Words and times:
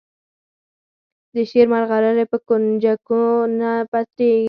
د 1.33 1.35
شعر 1.49 1.67
مرغلرې 1.73 2.25
په 2.31 2.37
کونجکو 2.47 3.21
نه 3.59 3.71
پلوري. 3.91 4.31